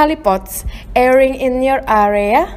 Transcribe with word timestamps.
Kalipots, 0.00 0.64
airing 0.96 1.36
in 1.36 1.60
your 1.60 1.84
area. 1.84 2.48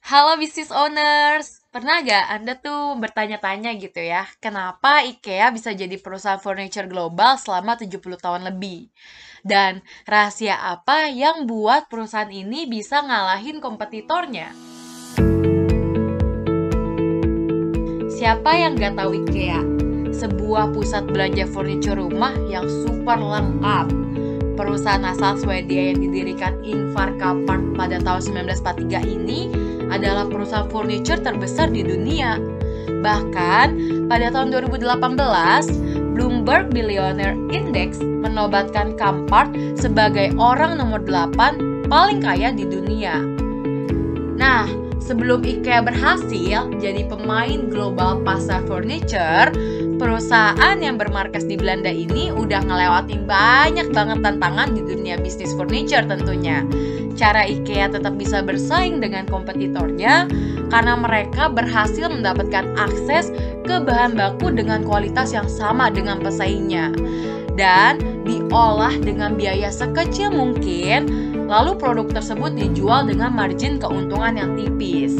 Halo 0.00 0.40
business 0.40 0.72
owners, 0.72 1.60
pernah 1.68 2.00
gak 2.00 2.40
Anda 2.40 2.56
tuh 2.56 2.96
bertanya-tanya 2.96 3.76
gitu 3.76 4.00
ya, 4.00 4.24
kenapa 4.40 5.04
IKEA 5.04 5.52
bisa 5.52 5.76
jadi 5.76 5.92
perusahaan 6.00 6.40
furniture 6.40 6.88
global 6.88 7.36
selama 7.36 7.76
70 7.76 8.16
tahun 8.16 8.48
lebih? 8.48 8.88
Dan 9.44 9.84
rahasia 10.08 10.56
apa 10.56 11.12
yang 11.12 11.44
buat 11.44 11.92
perusahaan 11.92 12.32
ini 12.32 12.64
bisa 12.64 13.04
ngalahin 13.04 13.60
kompetitornya? 13.60 14.56
Siapa 18.08 18.56
yang 18.56 18.80
gak 18.80 18.96
tahu 18.96 19.20
IKEA? 19.20 19.60
Sebuah 20.16 20.72
pusat 20.72 21.04
belanja 21.12 21.44
furniture 21.52 22.00
rumah 22.00 22.32
yang 22.48 22.64
super 22.64 23.20
lengkap. 23.20 24.05
Perusahaan 24.56 25.04
asal 25.04 25.36
Swedia 25.36 25.92
yang 25.92 26.00
didirikan 26.00 26.56
Ingvar 26.64 27.12
Kamprad 27.20 27.76
pada 27.76 28.00
tahun 28.00 28.48
1943 28.48 29.04
ini 29.04 29.52
adalah 29.92 30.24
perusahaan 30.24 30.64
furniture 30.72 31.20
terbesar 31.20 31.68
di 31.68 31.84
dunia. 31.84 32.40
Bahkan, 33.04 33.66
pada 34.08 34.32
tahun 34.32 34.56
2018, 34.72 36.16
Bloomberg 36.16 36.72
Billionaire 36.72 37.36
Index 37.52 38.00
menobatkan 38.00 38.96
Kamprad 38.96 39.52
sebagai 39.76 40.32
orang 40.40 40.80
nomor 40.80 41.04
8 41.04 41.92
paling 41.92 42.24
kaya 42.24 42.48
di 42.56 42.64
dunia. 42.64 43.20
Nah, 44.40 44.86
Sebelum 45.06 45.46
IKEA 45.46 45.86
berhasil 45.86 46.66
jadi 46.82 47.06
pemain 47.06 47.70
global 47.70 48.26
pasar 48.26 48.66
furniture, 48.66 49.54
perusahaan 49.96 50.76
yang 50.78 51.00
bermarkas 51.00 51.48
di 51.48 51.56
Belanda 51.56 51.88
ini 51.90 52.30
udah 52.30 52.62
ngelewatin 52.62 53.24
banyak 53.24 53.90
banget 53.90 54.20
tantangan 54.20 54.76
di 54.76 54.84
dunia 54.84 55.16
bisnis 55.16 55.52
furniture 55.56 56.04
tentunya. 56.04 56.62
Cara 57.16 57.48
IKEA 57.48 57.88
tetap 57.88 58.20
bisa 58.20 58.44
bersaing 58.44 59.00
dengan 59.00 59.24
kompetitornya 59.24 60.28
karena 60.68 60.94
mereka 61.00 61.48
berhasil 61.48 62.12
mendapatkan 62.12 62.68
akses 62.76 63.32
ke 63.64 63.80
bahan 63.80 64.12
baku 64.12 64.52
dengan 64.52 64.84
kualitas 64.84 65.32
yang 65.32 65.48
sama 65.48 65.88
dengan 65.88 66.20
pesaingnya 66.20 66.92
dan 67.56 67.96
diolah 68.28 68.92
dengan 69.00 69.34
biaya 69.34 69.72
sekecil 69.72 70.28
mungkin 70.30 71.25
lalu 71.46 71.78
produk 71.78 72.06
tersebut 72.10 72.52
dijual 72.58 73.06
dengan 73.06 73.32
margin 73.34 73.78
keuntungan 73.78 74.34
yang 74.34 74.52
tipis. 74.58 75.14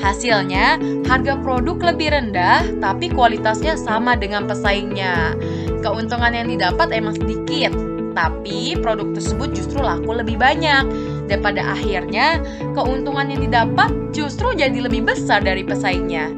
Hasilnya, 0.00 0.80
harga 1.08 1.36
produk 1.40 1.92
lebih 1.92 2.12
rendah 2.12 2.64
tapi 2.80 3.12
kualitasnya 3.12 3.76
sama 3.76 4.16
dengan 4.16 4.48
pesaingnya. 4.48 5.36
Keuntungan 5.80 6.32
yang 6.32 6.48
didapat 6.48 6.92
emang 6.92 7.16
sedikit, 7.16 7.72
tapi 8.12 8.76
produk 8.80 9.12
tersebut 9.16 9.56
justru 9.56 9.80
laku 9.80 10.12
lebih 10.16 10.36
banyak. 10.36 10.84
Dan 11.28 11.40
pada 11.40 11.76
akhirnya, 11.76 12.42
keuntungan 12.76 13.28
yang 13.28 13.40
didapat 13.44 13.90
justru 14.12 14.52
jadi 14.52 14.76
lebih 14.76 15.08
besar 15.08 15.40
dari 15.40 15.64
pesaingnya. 15.64 16.28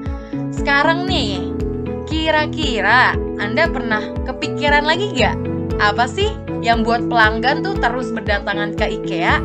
Sekarang 0.53 1.09
nih, 1.09 1.49
kira-kira 2.07 3.17
Anda 3.41 3.67
pernah 3.73 4.05
kepikiran 4.29 4.85
lagi 4.85 5.17
gak? 5.17 5.37
Apa 5.81 6.05
sih 6.07 6.31
yang 6.63 6.87
buat 6.87 7.11
pelanggan 7.11 7.67
tuh 7.67 7.75
terus 7.77 8.15
berdatangan 8.15 8.79
ke 8.79 8.87
IKEA? 9.03 9.43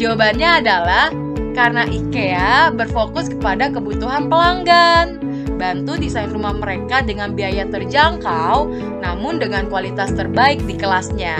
Jawabannya 0.00 0.64
adalah 0.64 1.12
karena 1.52 1.84
IKEA 1.84 2.72
berfokus 2.72 3.28
kepada 3.28 3.68
kebutuhan 3.68 4.30
pelanggan. 4.30 5.20
Bantu 5.60 6.00
desain 6.00 6.32
rumah 6.32 6.56
mereka 6.56 7.04
dengan 7.04 7.36
biaya 7.36 7.68
terjangkau, 7.68 8.72
namun 9.04 9.36
dengan 9.36 9.68
kualitas 9.68 10.08
terbaik 10.16 10.62
di 10.64 10.72
kelasnya. 10.72 11.36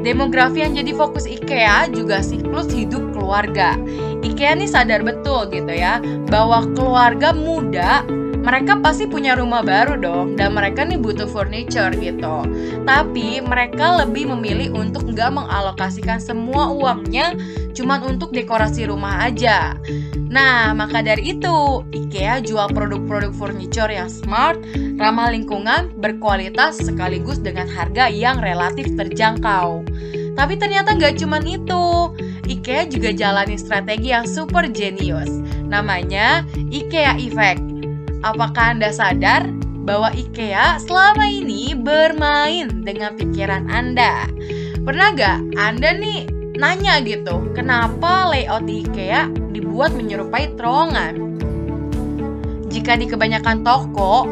Demografi 0.00 0.64
yang 0.64 0.72
jadi 0.72 0.96
fokus 0.96 1.28
IKEA 1.28 1.92
juga 1.92 2.24
siklus 2.24 2.72
hidup 2.72 3.12
keluarga. 3.12 3.76
IKEA 4.24 4.56
nih 4.56 4.70
sadar 4.70 5.04
betul 5.04 5.52
gitu 5.52 5.68
ya, 5.68 6.00
bahwa 6.32 6.64
keluarga 6.72 7.36
muda 7.36 8.00
mereka 8.40 8.80
pasti 8.80 9.04
punya 9.04 9.36
rumah 9.36 9.60
baru 9.60 10.00
dong 10.00 10.34
dan 10.34 10.56
mereka 10.56 10.84
nih 10.84 10.96
butuh 10.96 11.28
furniture 11.28 11.92
gitu. 11.92 12.44
Tapi 12.88 13.44
mereka 13.44 14.04
lebih 14.04 14.32
memilih 14.32 14.72
untuk 14.72 15.12
nggak 15.12 15.30
mengalokasikan 15.30 16.18
semua 16.18 16.72
uangnya 16.72 17.36
cuman 17.76 18.16
untuk 18.16 18.32
dekorasi 18.34 18.88
rumah 18.88 19.28
aja. 19.28 19.76
Nah, 20.30 20.70
maka 20.78 21.02
dari 21.02 21.34
itu, 21.34 21.82
IKEA 21.90 22.38
jual 22.38 22.70
produk-produk 22.70 23.34
furniture 23.34 23.90
yang 23.90 24.06
smart, 24.06 24.62
ramah 24.94 25.34
lingkungan, 25.34 25.90
berkualitas, 25.98 26.78
sekaligus 26.78 27.42
dengan 27.42 27.66
harga 27.66 28.06
yang 28.06 28.38
relatif 28.38 28.94
terjangkau. 28.94 29.82
Tapi 30.38 30.54
ternyata 30.54 30.94
nggak 30.94 31.18
cuman 31.18 31.44
itu, 31.50 32.14
IKEA 32.46 32.86
juga 32.86 33.10
jalani 33.10 33.58
strategi 33.58 34.14
yang 34.14 34.26
super 34.26 34.70
jenius. 34.70 35.42
Namanya 35.66 36.46
IKEA 36.70 37.18
Effect. 37.18 37.69
Apakah 38.20 38.76
Anda 38.76 38.92
sadar 38.92 39.48
bahwa 39.88 40.12
IKEA 40.12 40.76
selama 40.76 41.24
ini 41.24 41.72
bermain 41.72 42.84
dengan 42.84 43.16
pikiran 43.16 43.72
Anda? 43.72 44.28
Pernah 44.84 45.16
gak 45.16 45.56
Anda 45.56 45.96
nih 45.96 46.28
nanya 46.60 47.00
gitu, 47.00 47.48
kenapa 47.56 48.28
layout 48.28 48.68
di 48.68 48.84
IKEA 48.84 49.32
dibuat 49.56 49.96
menyerupai 49.96 50.52
terowongan? 50.52 51.40
Jika 52.68 53.00
di 53.00 53.08
kebanyakan 53.08 53.64
toko, 53.64 54.28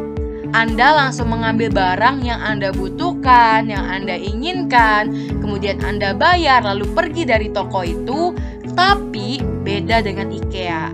anda 0.49 0.97
langsung 0.97 1.29
mengambil 1.29 1.69
barang 1.69 2.25
yang 2.25 2.41
Anda 2.41 2.73
butuhkan, 2.73 3.69
yang 3.69 3.85
Anda 3.85 4.17
inginkan, 4.17 5.13
kemudian 5.45 5.85
Anda 5.85 6.17
bayar 6.17 6.65
lalu 6.65 6.89
pergi 6.97 7.29
dari 7.29 7.53
toko 7.53 7.85
itu, 7.85 8.33
tapi 8.73 9.45
beda 9.45 10.01
dengan 10.01 10.33
IKEA. 10.33 10.89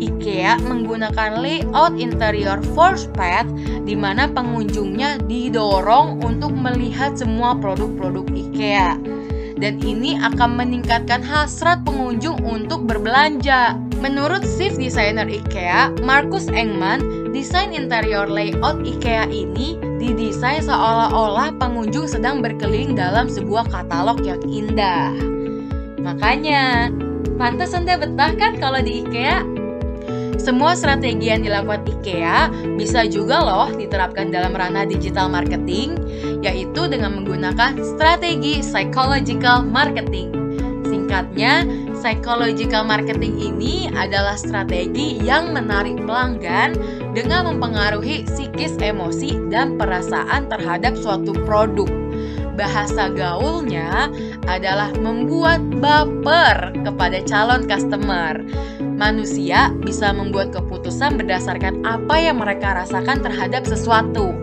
IKEA 0.00 0.56
menggunakan 0.64 1.38
layout 1.38 1.94
interior 2.00 2.58
force 2.74 3.06
path 3.14 3.46
di 3.84 3.94
mana 3.94 4.26
pengunjungnya 4.26 5.20
didorong 5.28 6.24
untuk 6.24 6.50
melihat 6.56 7.14
semua 7.14 7.54
produk-produk 7.56 8.26
IKEA. 8.32 8.96
Dan 9.60 9.76
ini 9.84 10.16
akan 10.16 10.56
meningkatkan 10.56 11.20
hasrat 11.20 11.84
pengunjung 11.84 12.40
untuk 12.40 12.88
berbelanja. 12.88 13.76
Menurut 14.00 14.40
chief 14.56 14.80
designer 14.80 15.28
IKEA, 15.28 15.92
Markus 16.00 16.48
Engman, 16.48 17.20
Desain 17.30 17.70
interior 17.70 18.26
layout 18.26 18.82
IKEA 18.82 19.30
ini 19.30 19.78
didesain 20.02 20.66
seolah-olah 20.66 21.54
pengunjung 21.62 22.10
sedang 22.10 22.42
berkeliling 22.42 22.98
dalam 22.98 23.30
sebuah 23.30 23.70
katalog 23.70 24.18
yang 24.26 24.42
indah. 24.50 25.14
Makanya, 26.02 26.90
pantas 27.38 27.70
Anda 27.70 28.02
betah 28.02 28.34
kan 28.34 28.58
kalau 28.58 28.82
di 28.82 29.06
IKEA? 29.06 29.46
Semua 30.40 30.72
strategi 30.72 31.28
yang 31.28 31.44
dilakukan 31.44 31.84
IKEA 31.84 32.48
bisa 32.80 33.04
juga 33.04 33.44
loh 33.44 33.68
diterapkan 33.76 34.32
dalam 34.32 34.56
ranah 34.56 34.88
digital 34.88 35.28
marketing, 35.28 36.00
yaitu 36.40 36.88
dengan 36.88 37.20
menggunakan 37.20 37.76
strategi 37.76 38.64
psychological 38.64 39.60
marketing. 39.68 40.32
Singkatnya, 40.88 41.68
psychological 42.00 42.88
marketing 42.88 43.36
ini 43.36 43.92
adalah 43.92 44.34
strategi 44.40 45.20
yang 45.20 45.52
menarik 45.52 46.00
pelanggan 46.08 46.72
dengan 47.12 47.52
mempengaruhi 47.52 48.24
psikis 48.24 48.80
emosi 48.80 49.36
dan 49.52 49.76
perasaan 49.76 50.48
terhadap 50.48 50.96
suatu 50.96 51.36
produk. 51.44 51.86
Bahasa 52.56 53.12
gaulnya 53.12 54.08
adalah 54.48 54.88
membuat 54.96 55.60
baper 55.78 56.72
kepada 56.80 57.20
calon 57.28 57.68
customer. 57.68 58.40
Manusia 59.00 59.72
bisa 59.80 60.12
membuat 60.12 60.52
keputusan 60.52 61.16
berdasarkan 61.16 61.80
apa 61.88 62.20
yang 62.20 62.36
mereka 62.36 62.76
rasakan 62.76 63.24
terhadap 63.24 63.64
sesuatu. 63.64 64.36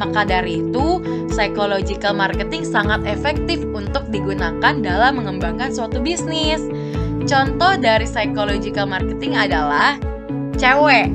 Maka 0.00 0.24
dari 0.24 0.64
itu, 0.64 1.04
psychological 1.28 2.16
marketing 2.16 2.64
sangat 2.64 3.04
efektif 3.04 3.60
untuk 3.68 4.08
digunakan 4.08 4.80
dalam 4.80 5.20
mengembangkan 5.20 5.68
suatu 5.68 6.00
bisnis. 6.00 6.64
Contoh 7.28 7.76
dari 7.76 8.08
psychological 8.08 8.88
marketing 8.88 9.36
adalah 9.36 10.00
cewek 10.56 11.12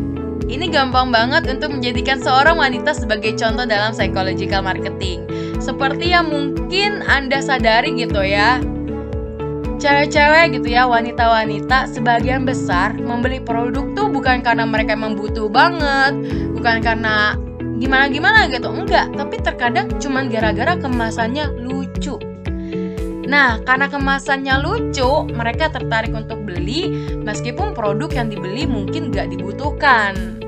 ini 0.53 0.69
gampang 0.69 1.09
banget 1.09 1.49
untuk 1.49 1.73
menjadikan 1.73 2.21
seorang 2.21 2.61
wanita 2.61 2.93
sebagai 2.93 3.33
contoh 3.33 3.65
dalam 3.65 3.89
psychological 3.89 4.61
marketing. 4.61 5.25
Seperti 5.57 6.13
yang 6.13 6.29
mungkin 6.29 7.01
Anda 7.09 7.41
sadari 7.41 7.97
gitu 7.97 8.21
ya. 8.21 8.61
Cewek-cewek 9.83 10.55
gitu 10.55 10.79
ya, 10.79 10.87
wanita-wanita 10.87 11.91
sebagian 11.91 12.47
besar 12.47 12.95
membeli 12.95 13.43
produk 13.43 13.83
tuh 13.91 14.07
bukan 14.07 14.39
karena 14.39 14.63
mereka 14.63 14.95
emang 14.95 15.19
butuh 15.19 15.51
banget, 15.51 16.15
bukan 16.55 16.79
karena 16.79 17.35
gimana-gimana 17.83 18.47
gitu, 18.47 18.71
enggak, 18.71 19.11
tapi 19.11 19.43
terkadang 19.43 19.91
cuman 19.99 20.31
gara-gara 20.31 20.79
kemasannya 20.79 21.67
lucu. 21.67 22.15
Nah, 23.27 23.59
karena 23.67 23.91
kemasannya 23.91 24.55
lucu, 24.63 25.27
mereka 25.35 25.67
tertarik 25.67 26.15
untuk 26.15 26.47
beli 26.47 26.87
meskipun 27.19 27.75
produk 27.75 28.07
yang 28.15 28.31
dibeli 28.31 28.63
mungkin 28.63 29.11
gak 29.11 29.35
dibutuhkan. 29.35 30.39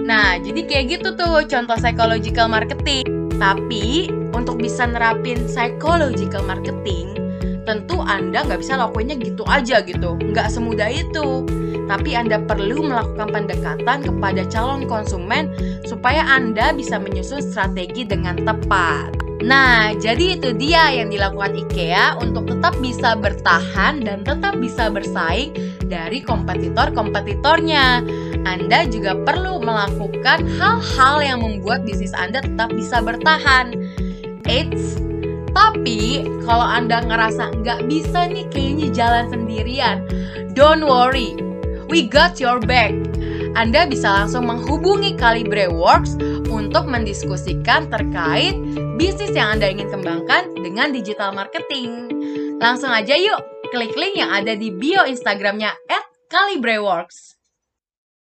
Nah, 0.00 0.40
jadi 0.40 0.64
kayak 0.64 0.84
gitu 0.96 1.12
tuh 1.12 1.44
contoh 1.44 1.76
psychological 1.76 2.48
marketing. 2.48 3.04
Tapi 3.36 4.08
untuk 4.32 4.56
bisa 4.56 4.88
nerapin 4.88 5.44
psychological 5.44 6.40
marketing, 6.48 7.27
tentu 7.68 8.00
Anda 8.00 8.48
nggak 8.48 8.64
bisa 8.64 8.80
lakuinnya 8.80 9.20
gitu 9.20 9.44
aja 9.44 9.84
gitu, 9.84 10.16
nggak 10.16 10.48
semudah 10.48 10.88
itu. 10.88 11.44
Tapi 11.84 12.16
Anda 12.16 12.40
perlu 12.40 12.88
melakukan 12.88 13.28
pendekatan 13.28 14.08
kepada 14.08 14.42
calon 14.48 14.88
konsumen 14.88 15.52
supaya 15.84 16.24
Anda 16.24 16.72
bisa 16.72 16.96
menyusun 16.96 17.44
strategi 17.44 18.08
dengan 18.08 18.40
tepat. 18.40 19.12
Nah, 19.38 19.94
jadi 19.94 20.34
itu 20.34 20.50
dia 20.50 20.90
yang 20.90 21.14
dilakukan 21.14 21.54
IKEA 21.54 22.18
untuk 22.18 22.50
tetap 22.50 22.74
bisa 22.82 23.14
bertahan 23.14 24.02
dan 24.02 24.26
tetap 24.26 24.58
bisa 24.58 24.90
bersaing 24.90 25.54
dari 25.86 26.18
kompetitor-kompetitornya. 26.26 28.02
Anda 28.42 28.90
juga 28.90 29.14
perlu 29.14 29.62
melakukan 29.62 30.42
hal-hal 30.58 31.16
yang 31.22 31.38
membuat 31.38 31.86
bisnis 31.86 32.10
Anda 32.18 32.42
tetap 32.42 32.74
bisa 32.74 32.98
bertahan. 32.98 33.78
Eits, 34.50 34.98
tapi 35.54 36.26
kalau 36.44 36.66
Anda 36.66 37.04
ngerasa 37.04 37.62
nggak 37.62 37.86
bisa 37.88 38.28
nih 38.28 38.46
kayaknya 38.50 38.88
jalan 38.92 39.24
sendirian, 39.30 40.04
don't 40.52 40.84
worry, 40.84 41.36
we 41.88 42.04
got 42.04 42.42
your 42.42 42.58
back. 42.58 42.92
Anda 43.56 43.88
bisa 43.88 44.10
langsung 44.10 44.46
menghubungi 44.46 45.16
Calibre 45.16 45.70
Works 45.70 46.18
untuk 46.52 46.84
mendiskusikan 46.84 47.88
terkait 47.88 48.54
bisnis 48.98 49.32
yang 49.32 49.58
Anda 49.58 49.72
ingin 49.72 49.88
kembangkan 49.88 50.58
dengan 50.58 50.92
digital 50.92 51.32
marketing. 51.32 52.12
Langsung 52.58 52.90
aja 52.90 53.14
yuk, 53.14 53.40
klik 53.70 53.94
link 53.94 54.18
yang 54.18 54.34
ada 54.34 54.58
di 54.58 54.74
bio 54.74 55.06
Instagramnya 55.06 55.70
at 55.88 56.04
Calibreworks. 56.28 57.37